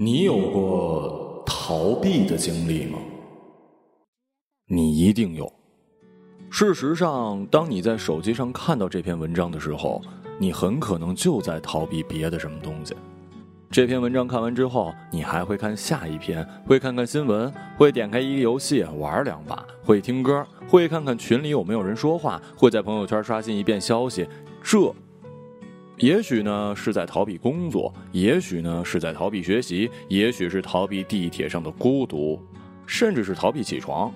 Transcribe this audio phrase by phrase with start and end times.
[0.00, 3.00] 你有过逃避的经历吗？
[4.68, 5.52] 你一定有。
[6.48, 10.00] 事实上，当你在手机上看到这篇文章的时候，
[10.38, 12.94] 你很可能就在逃避别的什么东西。
[13.72, 24.28] 这篇文章看完之后，你还会看下一篇，会看看新闻，会点开一个游戏玩两把，会听歌，会看看群里有没有人说话，会在朋友圈刷新一遍消息。
[24.62, 24.94] 这。
[25.98, 32.40] 也许呢是在逃避工作，也许呢是在逃避学习，也许是逃避地铁上的孤独，
[32.86, 34.12] 甚至是逃避起床，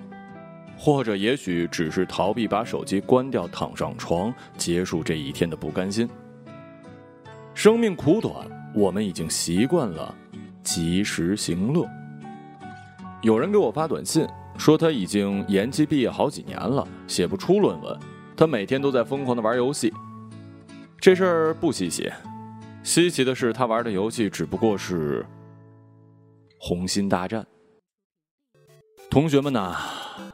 [0.77, 6.07] 或者也许只是逃避把手机关掉，躺上床，结束这一天的不甘心。
[7.53, 8.33] 生命苦短，
[8.73, 10.15] 我们已经习惯了
[10.63, 11.85] 及时行乐。
[13.21, 14.25] 有人给我发短信
[14.57, 17.99] 说他已经延期毕业好几年了，写不出论文，
[18.37, 19.93] 他每天都在疯狂的玩游戏。
[21.03, 22.09] 这事儿不稀奇，
[22.81, 25.21] 稀奇的是他玩的游戏只不过是
[26.57, 27.41] 《红心大战》。
[29.09, 29.75] 同学们呐，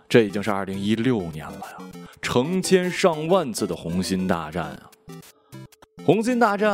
[0.07, 1.77] 这已经是二零一六年了呀，
[2.21, 4.91] 成千上万次的《红心大战》啊，
[6.05, 6.69] 《红心大战》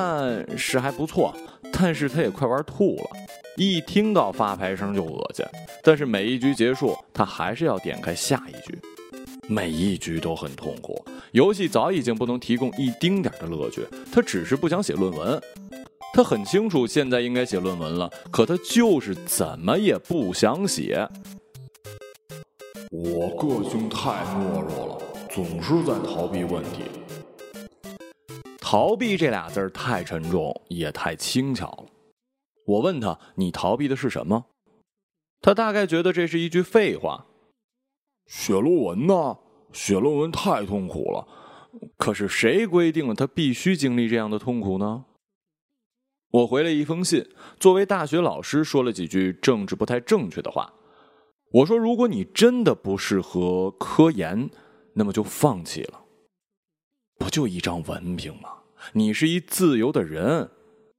[0.58, 1.34] 是还不错，
[1.72, 3.10] 但是他也快玩吐了，
[3.56, 5.46] 一听到发牌声就恶心。
[5.82, 8.78] 但是每一局结束，他还是要点开下一局。
[9.48, 13.86] 每一局都很痛苦，游戏早已经不能提供一丁点的乐趣。
[14.12, 15.42] 他只是不想写论文，
[16.14, 21.08] 他很清楚现在应该写论文了，可他就是怎么也不想写。
[22.92, 26.84] 我个性太懦弱了，总是在逃避问题。
[28.60, 31.86] 逃避这俩字儿太沉重，也太轻巧了。
[32.66, 34.46] 我问他：“你逃避的是什么？”
[35.42, 37.28] 他大概觉得这是一句废话。
[38.26, 39.38] 写论文呢？
[39.76, 41.28] 写论文太痛苦了。
[41.98, 45.04] 可是谁规定了他必须经历这样的痛苦呢？
[46.32, 47.28] 我回了一封信，
[47.60, 50.74] 作为大学老师说了几句政治不太正确的话。
[51.52, 54.50] 我说：“如果你真的不适合科研，
[54.94, 56.02] 那么就放弃了。
[57.18, 58.50] 不就一张文凭吗？
[58.94, 60.50] 你是一自由的人，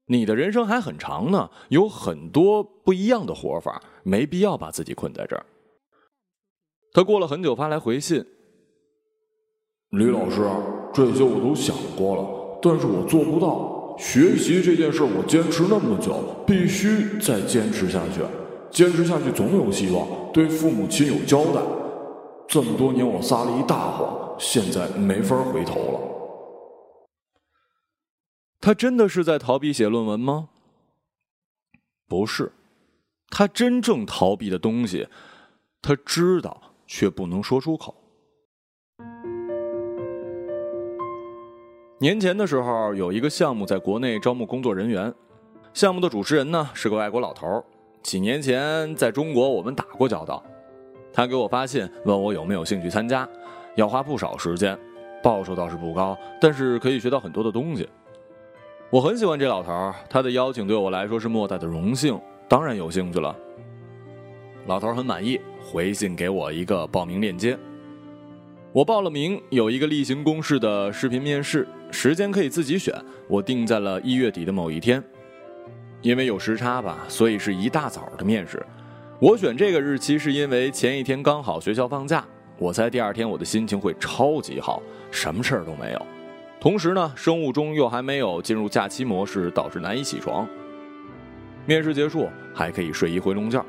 [0.06, 5.44] 你的人生还很长呢，有很多不一样的活法，没必要把自己困在这儿。”
[6.92, 8.24] 他过了很久发来回信，
[9.90, 10.42] 李老师，
[10.92, 13.96] 这些我都想过了，但是我做不到。
[13.98, 18.20] 学习这件事，我坚持那么久，必须再坚持下去。
[18.70, 21.60] 坚持下去总有希望，对父母亲有交代。
[22.46, 26.00] 这么多年我撒了一大谎，现在没法回头了。
[28.60, 30.48] 他真的是在逃避写论文吗？
[32.06, 32.52] 不是，
[33.30, 35.08] 他真正逃避的东西，
[35.80, 36.60] 他知道。
[36.88, 37.92] 却不能说出口。
[41.98, 45.12] 年前的时候，有一个项目在国内招募工作人员，
[45.72, 47.64] 项目的主持人呢是个外国老头
[48.02, 50.44] 几年前在中国我们打过交道，
[51.10, 53.26] 他给我发信问我有没有兴趣参加，
[53.76, 54.78] 要花不少时间，
[55.22, 57.88] 报酬倒是不高，但是可以学到很多的东西。
[58.90, 63.34] 我很喜欢这老头他的邀请对我来说是莫大的荣幸，当然有兴趣了。
[64.66, 65.40] 老头很满意。
[65.68, 67.58] 回信给我一个报名链接，
[68.72, 72.94] 我报了名，有一个例行公事的视频面试，时间可以自己选，
[73.28, 75.02] 我定在了一月底的某一天，
[76.02, 78.64] 因为有时差吧，所以是一大早的面试。
[79.18, 82.24] 我选这个日期是因为前一天刚好学校放假，
[82.58, 86.06] 我猜第二天我的心情会超级好，什么事儿都没有。
[86.60, 90.46] 同时呢，生物钟又还没有进入假期模式，导致难以起床。
[91.64, 93.64] 面试结束，还可以睡一回笼觉。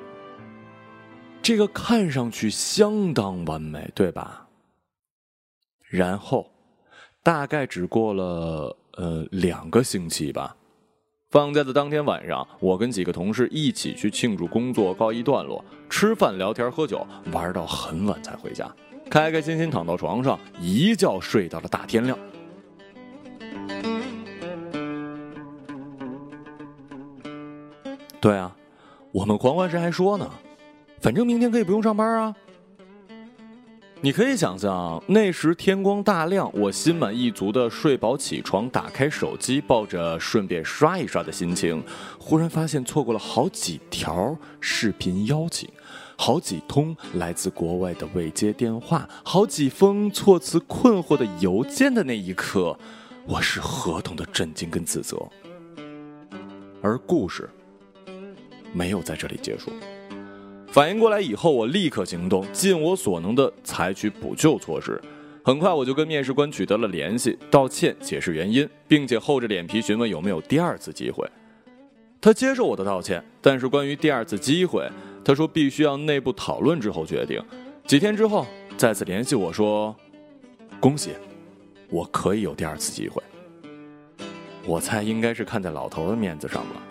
[1.41, 4.47] 这个看上去相当完美，对吧？
[5.89, 6.51] 然后，
[7.27, 10.55] 大概只过了呃两个星期吧。
[11.29, 18.73] 放假的当天晚上，我跟几个同事一起去庆祝工作告一段落，吃饭、聊天、喝酒，玩到很晚才回家，
[19.09, 22.17] 开开心心躺到床上，一觉睡到了大天亮。
[28.21, 28.55] 对啊，
[29.11, 30.31] 我们狂欢时还说呢。
[31.01, 32.33] 反正明天可以不用上班啊！
[33.99, 41.83] 你可以想象，那时天光大亮，我心满意足的睡饱起床，打开手机，抱着顺便刷一刷的心情，
[42.19, 45.67] 忽然发现错过了好几条视频邀请，
[46.15, 52.77] 好几通来自国外的未接电话，好几封措辞困惑的邮件的那一刻，
[53.25, 55.17] 我是何等的震惊跟自责。
[56.83, 57.49] 而故事
[58.71, 59.71] 没有在这里结束。
[60.69, 65.01] 反应过来以后，我立刻行动，尽我所能的采取补救措施。
[65.43, 71.25] 很快，我就跟面试官取得了联系，道歉，解释原因，并且厚着脸皮询问有没有第二次机会。
[72.19, 74.85] 他接受我的道歉，但是关于第二次机会，
[75.23, 77.41] 他说必须要内部讨论之后决定。
[77.85, 79.95] 几天之后再次联系我说
[80.81, 81.11] ：“恭喜，
[81.89, 83.23] 我可以有第二次机会。”
[84.67, 86.83] 我猜应该是看在老头的面子上了。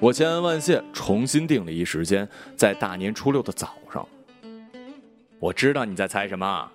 [0.00, 4.06] 我千恩万谢，重新定了一时间，在大年初六的早上。
[5.40, 6.70] 我知道你在猜什么。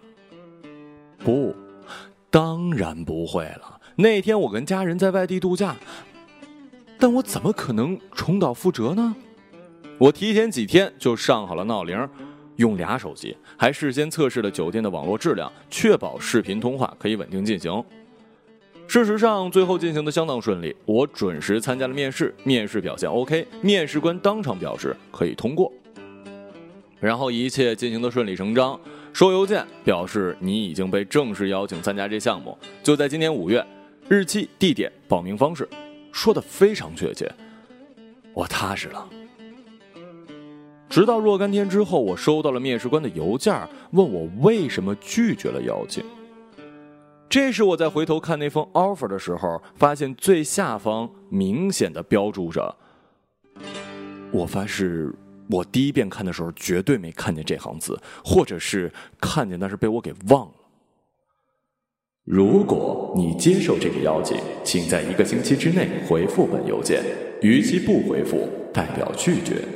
[1.20, 1.56] 不，
[2.30, 3.80] 当然不会了。
[3.96, 5.74] 那天我跟家人在外地度假。
[7.00, 9.16] 但我怎么可能重蹈覆辙呢？
[9.98, 11.98] 我提前几天就上好了闹铃，
[12.58, 17.84] 用俩手机，还事先测试了酒店的网络质量，确保视频通话可以稳定进行。
[18.88, 20.76] 事实上，最后进行的相当顺利。
[20.86, 25.72] 我准时参加了面试，面试表现 OK，面试官当场表示可以通过。
[27.00, 28.80] 然后一切进行的顺理成章，
[29.12, 33.66] 收邮件表示你已经被正式邀请参加这项目，就在今年五月，
[34.08, 35.68] 日期、地点、报名方式。
[36.12, 37.30] 说的非常确切，
[38.34, 39.10] 我踏实了。
[40.88, 46.04] 直到若干天之后，我收到了面试官的邮件，问我为什么拒绝了邀请。
[47.34, 52.76] 这时我在回头看那封 offer 的时候，发现最下方明显的标注着。
[54.32, 55.12] 我发誓，
[55.50, 60.54] 我第一遍看的时候绝对没看见这行字，或者是看见，但是被我给忘了。
[62.24, 67.04] 如果你接受这个邀请，请在一个星期之内回复本邮件。
[67.42, 69.68] 逾期不回复，代表拒绝。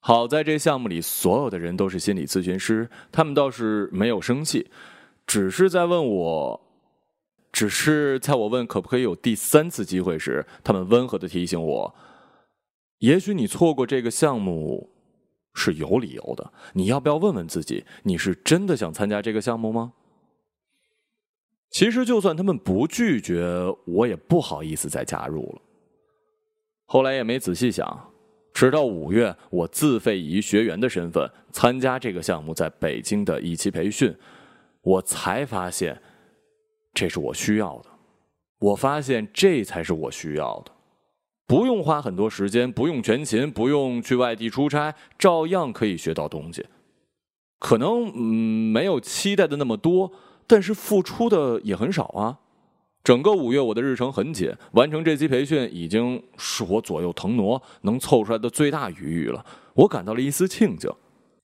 [0.00, 4.68] 好在这项目里所有的人都是心理咨询师，他们倒是没有生气，
[5.26, 6.60] 只是在问我，
[7.52, 11.94] 只是在我问可不可以有第三次机会时，他们温和的提醒我，
[12.98, 14.90] 也许你错过这个项目
[15.54, 16.52] 是有理由的。
[16.74, 19.92] 你要不要问问自己，你是真的想参加这个项目吗？
[21.70, 23.42] 其实，就算他们不拒绝，
[23.86, 25.62] 我也不好意思再加入了。
[26.84, 28.12] 后来也没仔细想，
[28.52, 34.14] 直到五月，我自费以学员的身份参加这个项目在北京的一期培训，
[34.82, 36.00] 我才发现，
[36.92, 37.86] 这是我需要的。
[38.58, 40.72] 我发现这才是我需要的，
[41.46, 46.66] 不用花很多时间，不用全勤，不用去外地出差，照样可以学到东西。
[47.58, 50.12] 可能嗯，没有期待的那么多。
[50.44, 52.40] 但是付出的也很少啊！
[53.04, 59.46] 整个五月我的日程很紧，完成这期培训已经是我左右腾挪能凑出来的最大余裕了。
[59.74, 60.90] 我感到了一丝庆幸。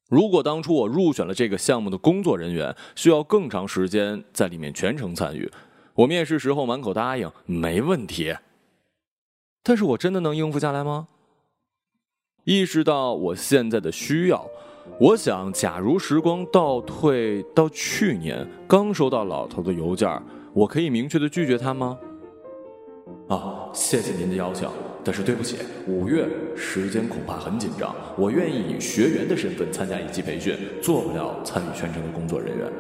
[0.09, 5.51] 如果当初我入选了这个项目的工作人员，需要更长时间在里面全程参与。
[5.95, 8.35] 我面试时候满口答应，没问题。
[9.63, 11.09] 但是我真的能应付下来吗？
[12.45, 14.49] 意识到我现在的需要。
[14.99, 20.09] 我想，假如时光倒退到去年，刚收到老头的邮件，
[20.55, 21.99] 我可以明确的拒绝他吗？
[23.29, 24.67] 啊，谢谢您的邀请，
[25.11, 25.57] 但是对不起，
[25.87, 32.71] 五月时间恐怕很紧张，我愿意以学员的身份参加一期培训，做不了参与全程的工作人员。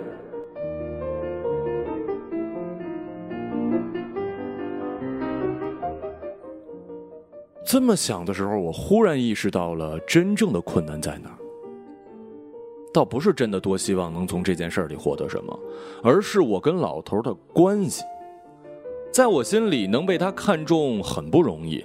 [7.64, 11.30] 这么想的时候，我忽然意识到了真正的困难在哪。
[12.92, 15.58] 倒不是真的多希望能从这件事里获得什么，
[16.02, 18.04] 而是我跟老头的关系，
[19.10, 21.82] 在我心里能被他看中很不容易，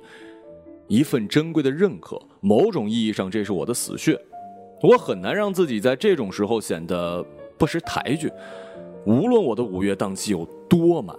[0.93, 4.15] 一份珍贵的认可，某种意义上这是我的死穴，
[4.83, 7.25] 我很难让自己在这种时候显得
[7.57, 8.31] 不识抬举，
[9.03, 11.17] 无论我的五月档期有多满，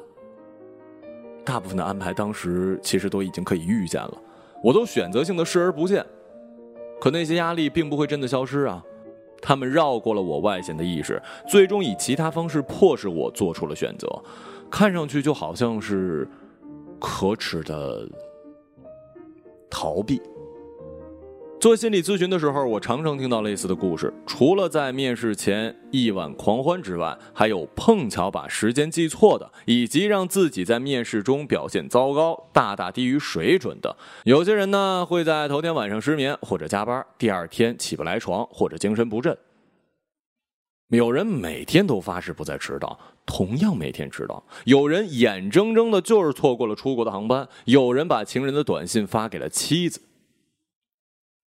[1.45, 4.17] 大部分的安排当时其实都已经可以预见了，
[4.63, 6.07] 我都选择性的视而不见，
[7.01, 8.81] 可那些压力并不会真的消失啊。
[9.43, 14.09] 他们绕过了我外显的意识，最终以其他方式迫使我做出了选择，
[14.71, 16.29] 看上去就好像是
[17.01, 18.09] 可耻的
[19.85, 20.19] 逃避。
[21.61, 24.11] 做心理咨询的时候，我常常听到类似的故事。
[24.27, 33.95] 除了在面试前一晚狂欢之外，还有碰巧把时间记错的，以及让自己在面试中表现糟糕、大大低于水准的。
[34.25, 39.37] 有些人呢，会在头天晚上失眠或者加班，第二天起不来床或者精神不振。
[40.89, 44.45] 有人每天都发誓不再迟到，同样每天迟到。
[44.65, 47.49] 有人眼睁睁的就是错过了出国的航班。
[47.65, 50.01] 有人把情人的短信发给了妻子。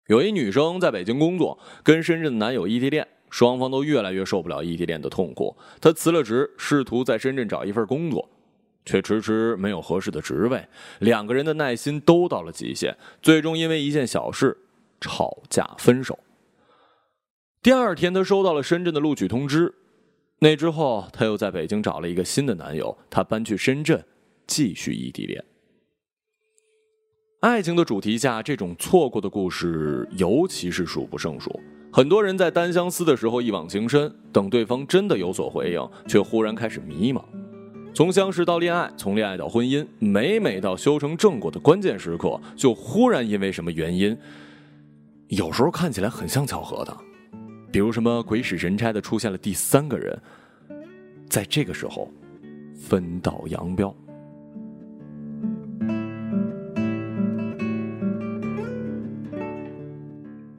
[0.08, 5.56] 有一女生在北京工作，跟深圳的男友异地恋，双方都越来越受不了异地恋的痛苦。
[5.80, 8.28] 她辞了职，试图在深圳找一份工作，
[8.84, 10.66] 却迟迟没有合适的职位。
[10.98, 14.58] 两个人的耐心都到了极限，最终因为一件小事
[15.00, 16.18] 吵架分手。
[17.62, 19.72] 第二天，她收到了深圳的录取通知。
[20.42, 24.04] 那之后，她又在北京找了一个新的男友，她搬去深圳，
[24.44, 25.44] 继续异地恋。
[27.42, 31.60] 爱情的主题下，这种错过的故事尤其是数不胜数。
[31.92, 37.22] 很多人在单相思的时候一往情深，等对方真的有所回应，却忽然开始迷茫。
[37.94, 44.18] 从相识到恋爱，从恋爱到婚姻，每每到修成正果的关键时刻，就忽然因为什么原因，
[45.28, 46.96] 有时候看起来很像巧合的，
[47.72, 50.16] 比如什么鬼使神差的出现了第三个人，
[51.26, 52.06] 在这个时候
[52.76, 53.96] 分道扬镳。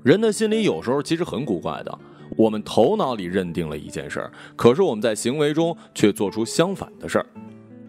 [0.02, 2.00] 人的心里有时候其实很古怪的，
[2.36, 7.26] 我们头脑里认定了一件事儿，可是我们在行为中却做出相反的事儿。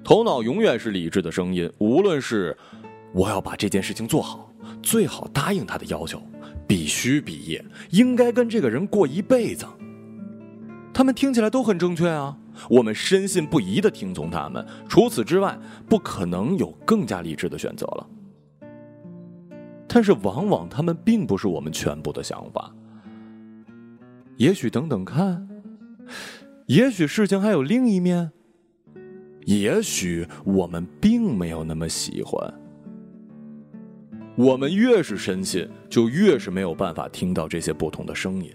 [0.05, 2.55] 头脑永远是理智的声音，无论是
[3.15, 4.53] 我要把这件事情做好，
[4.83, 6.23] 最好答应他的要求，
[6.67, 9.67] 必须毕业，应该跟这个人过一辈子，
[10.93, 12.37] 他们听起来都很正确啊，
[12.69, 14.65] 我们深信不疑的听从他们。
[14.89, 18.07] 除此之外，不可能有更加理智的选择了。
[19.87, 22.75] 但是，往往他们并不是我们全部的想法。
[24.37, 25.49] 也许等等看，
[26.67, 28.33] 也许事情还有另一面，
[29.45, 32.53] 也许我们并没有那么喜欢。
[34.37, 38.51] 我们越是深信，就越是没有办法听到这些不同的声音。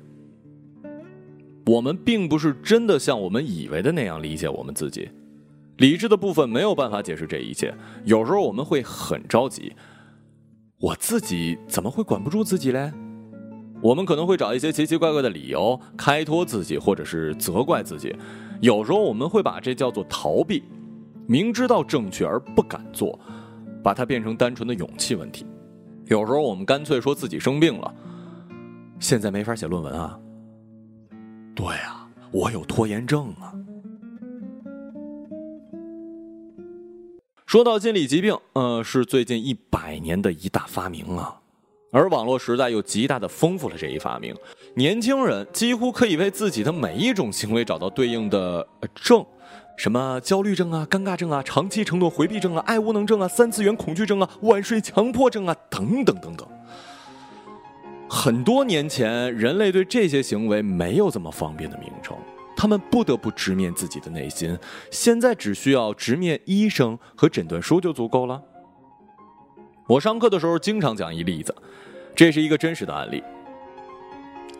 [1.66, 5.08] 我们并不是真的像我们以为的那样理解我们自己，
[5.78, 7.74] 理智的部分没有办法解释这一切。
[8.04, 9.72] 有时候我们会很着急。
[10.82, 12.92] 我自己怎么会管不住自己嘞？
[13.82, 18.14] 我们可能会找一些奇奇怪怪的理由开脱自己，或者是责怪自己。
[18.60, 20.62] 有时候我们会把这叫做逃避，
[21.26, 23.18] 明知道正确而不敢做，
[23.82, 25.46] 把它变成单纯的勇气问题。
[26.10, 27.94] 有时候我们干脆说自己生病了，
[29.00, 30.20] 现在没法写论文啊。
[31.56, 33.54] 对啊，我有拖延症啊。
[37.46, 41.40] 说到心理疾病，呃，是最近一百年的一大发明啊，
[41.92, 44.36] 而网络时代又极大的丰富了这一发明。
[44.80, 49.26] 年轻人几乎可以为自己的每一种行为找到对应的症，
[49.76, 56.48] 什么焦虑症啊、尴尬症啊、长期承诺回避症啊、爱无能症啊、三次元恐惧症啊、晚睡强迫症啊，等等等等。
[58.10, 62.16] 很多年前，人类对这些行为没有这么方便的名称。
[62.56, 64.58] 他们不得不直面自己的内心，
[64.90, 68.42] 现在只需要直面医生和诊断书就足够了。
[69.90, 71.54] 我上课的时候经常讲一例子，
[72.16, 73.22] 这是一个真实的案例。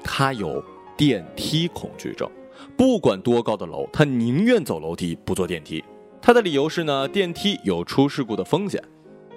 [0.04, 0.64] 他有
[0.98, 2.30] 电梯恐惧症，
[2.78, 5.84] 不管多高的楼，他宁愿走楼梯不坐电梯。
[6.22, 8.84] 他的理由是呢，电梯有出事故的风险。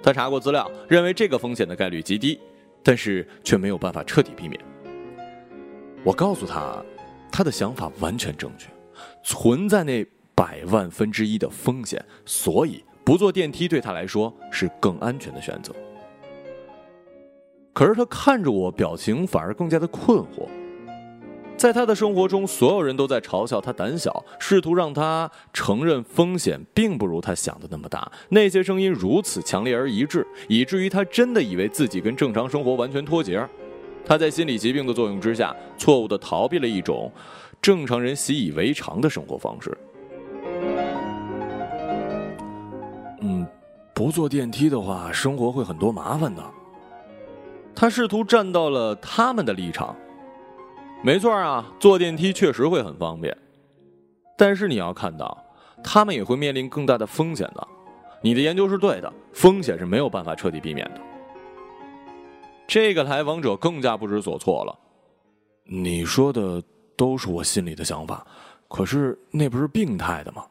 [0.01, 2.39] 他查过资料，认为这个风险的概率极低，
[2.81, 4.59] 但是却没有办法彻底避免。
[6.03, 6.83] 我告诉他。
[7.35, 8.69] 他的想法完全正确，
[9.23, 10.05] 存在那
[10.35, 15.73] 百万分之一的风险，所以不坐电梯对他来说是更安全的选择。
[17.73, 20.47] 可是他看着我，表情反而更加的困惑。
[21.57, 28.11] 在他的生活中，所有人都在嘲笑他胆小，试图让他承认风险并不如他想的那么大。
[28.29, 33.43] 那些声音如此强烈而一致，以至于他真的以为自己跟正常生活完全脱节。
[34.05, 37.09] 他在心理疾病的作用之下，错误的逃避了一种
[37.61, 39.77] 正常人习以为常的生活方式。
[43.21, 43.47] 嗯，
[43.93, 46.43] 不坐电梯的话，生活会很多麻烦的。
[47.75, 49.95] 他试图站到了他们的立场。
[51.01, 53.35] 没错啊，坐电梯确实会很方便，
[54.37, 55.37] 但是你要看到，
[55.83, 57.67] 他们也会面临更大的风险的。
[58.21, 61.01] 你的研究是对的，风险是没有办法彻底避免的。
[62.65, 64.79] 这个来访者更加不知所措了。
[65.65, 66.63] 你说的
[66.95, 68.25] 都是我心里的想法，
[68.69, 70.45] 可是那不是病态的吗？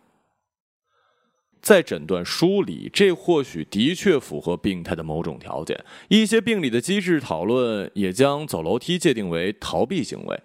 [1.62, 5.83] 在诊断书里，这或许的确符合病态的某种条件。
[6.09, 10.40] 一些病理的机制讨论也将走楼梯界定为逃避行为，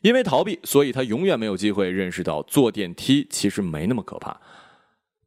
[0.00, 4.40] 因为逃避，所以他永远没有机会认识到坐电梯其实没那么可怕。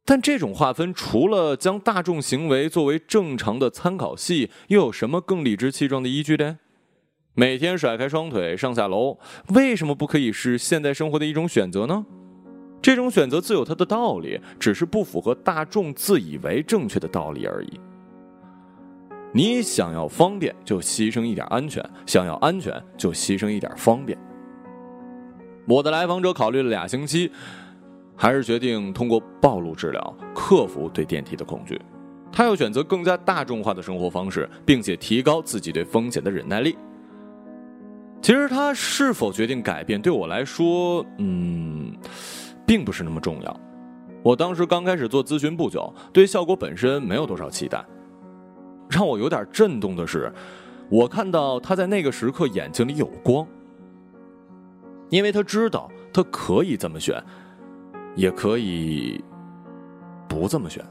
[0.04, 6.58] 但这种划分，除了将大众行为作为正常的参考系，又有什么更理直气壮的依据呢？
[7.34, 9.18] 每天甩开双腿上下楼，
[9.54, 12.04] 为什么不可以是现代生活的一种选择呢？
[12.82, 17.80] 这种选择自有它的道理，只是不符合大众自以为正确的道理而已。
[19.32, 24.18] 你想要方便，就牺牲一点安全；想要安全，就牺牲一点方便。
[25.66, 27.30] 我的来访者考虑了俩星期。
[28.14, 31.80] 还是决定通过暴露治疗克服对电梯的恐惧。
[32.30, 36.76] 他要选择更加大众化的生活方式，并且提高自己对风险的忍耐力。
[38.20, 41.92] 其实他是否决定改变，对我来说，嗯，
[42.72, 43.60] 并不是那么重要。
[44.22, 47.84] 我当时刚开始做咨询不久，对效果本身没有多少期待。
[48.88, 50.32] 让我有点震动的是，
[50.88, 53.46] 我看到他在那个时刻眼睛里有光，
[55.10, 57.22] 因为他知道他可以这么选，
[58.14, 59.22] 也可以
[60.26, 60.82] 不这么选。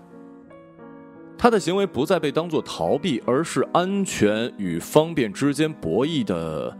[1.36, 6.78] 他的行为不再被当作逃避，而是安全与方便之间博弈的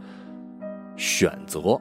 [0.96, 1.80] 选择。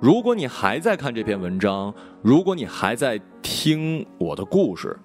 [0.00, 4.98] 如果你还在看这篇文章，如果你还在听我的故事，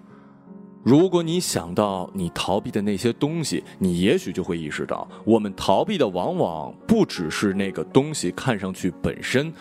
[0.85, 9.51] 如果你想到你逃避的那些东西，你也许就会意识到，我们逃避的往往不只是那个东西看上去本身，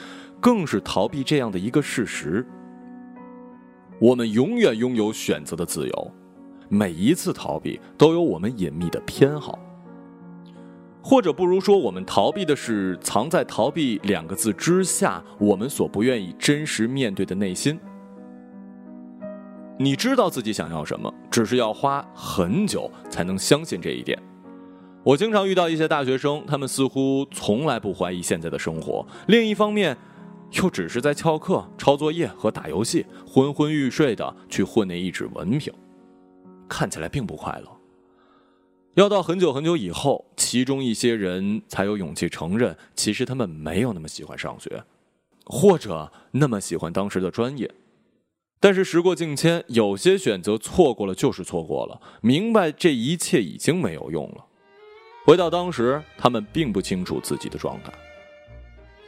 [0.41, 2.47] 更是逃避这样的一个事实：
[3.99, 6.12] 我们永远拥有选择的自由。
[6.69, 9.59] 每一次逃避都有我们隐秘的偏好，
[11.06, 17.78] 或者不如说，我们逃避的是藏在“逃避”两个字之下，我们所不愿意真实面对的内心。
[19.78, 24.18] 你知道自己想要什么，只是要花很久才能相信这一点。
[25.02, 29.94] 我经常遇到一些大学生，他们似乎从来不怀疑现在的生活，另一方面，
[30.52, 35.70] 又只是在翘课、抄作业和打游戏，昏昏欲睡的去混那一纸文凭。
[36.66, 37.84] 看起来并不快乐。
[38.94, 44.84] 要到很久很久以后，其中一些人才有勇气承认，其实他们没有那么喜欢上学，
[45.46, 47.68] 或者那么喜欢当时的专业。
[48.60, 54.44] 但是时过境迁，有些选择错过了就是错过了，明白这一切已经没有用了。
[55.26, 57.92] 回到当时，他们并不清楚自己的状态。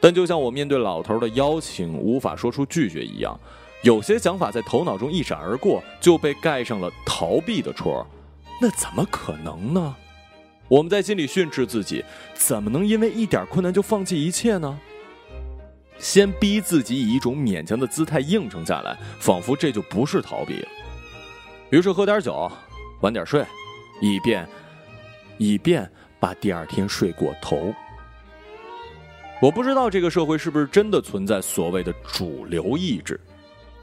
[0.00, 3.38] 但就像我面对老头的邀请无法说出拒绝一样。
[3.82, 8.04] 有些想法在头脑中一闪而过，就被盖上了逃避的戳
[8.60, 9.96] 那怎么可能呢？
[10.68, 14.78] 我们在心里训斥自己：怎么能因为一点困难就放弃一切呢？
[15.98, 20.66] 先逼自己以一种勉强的姿态应承下来，仿佛这就不是逃避。
[21.70, 22.50] 于是喝点酒，
[23.00, 23.44] 晚点睡，
[24.00, 24.46] 以便
[25.38, 27.72] 以便把第二天睡过头。
[29.40, 33.20] 我不知道这个社会是不是真的存在所谓的主流意志。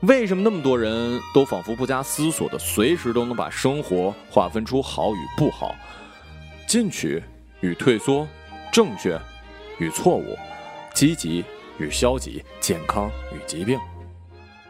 [0.03, 5.73] 为什么那么多人都仿佛不加思索的，随时都能把生活划分出好与不好，
[6.67, 7.23] 进取
[7.61, 8.27] 与退缩，
[8.69, 9.17] 正确
[9.79, 10.37] 与错误，
[10.93, 11.45] 积极
[11.77, 13.79] 与消极，健康与疾病？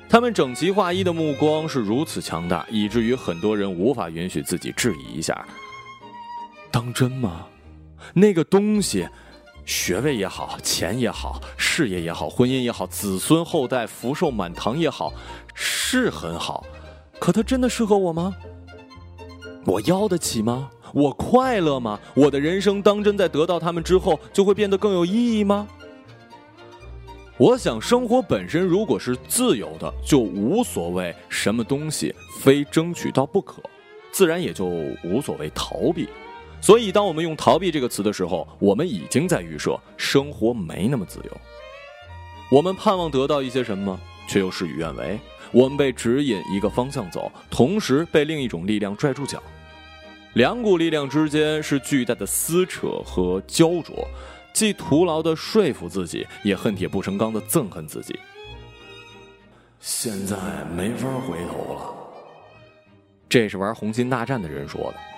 [0.08, 5.48] 他们整齐划一的目光是如此强大，以至于很多人无法允许自己质疑一下：
[6.70, 7.48] 当真吗？
[8.14, 9.08] 那个东西。
[9.66, 15.14] 学位也好，钱也好，事业也好，婚姻也好，子孙后代福寿满堂也好，
[15.54, 16.66] 是很好，
[17.20, 18.36] 可它真的适合我吗？
[19.66, 20.70] 我要得起吗？
[20.94, 22.00] 我快乐吗？
[22.14, 25.68] 我的人生当真在得到他们之后就会变得更有意义吗？
[27.38, 33.62] 我想，生活本身如果是自由的，就无所谓什么东西非争取到不可，
[34.12, 36.08] 自然也就无所谓逃避。
[36.64, 41.38] 所以，当我们用“逃避”这个词的时候，我们已经在预设生活没那么自由。
[42.50, 44.00] 我们盼望得到一些什么，
[44.30, 45.20] 却又事与愿违。
[45.52, 49.44] 我们被指引一个方向走，同时被另一种力量拽住脚。
[50.36, 54.08] 两股力量之间是巨大的撕扯和焦灼，
[54.54, 58.18] 既徒劳的说服自己，也恨铁不成钢的憎恨自己。
[59.82, 60.38] 现在
[60.74, 61.94] 没法回头了。
[63.28, 65.13] 这是玩红心大战的人说的。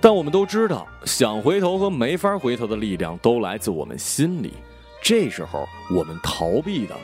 [0.00, 4.54] 但我们都知道，想回头和没法回头的力量都来自我们心里。
[5.02, 6.94] 这时候，我们逃避的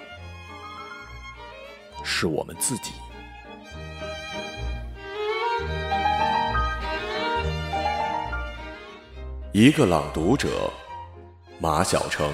[2.05, 2.93] 是我们自己。
[9.53, 10.49] 一个朗读者，
[11.59, 12.33] 马晓成。